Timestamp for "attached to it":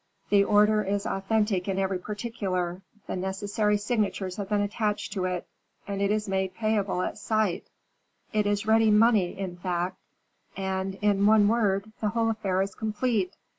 4.61-5.45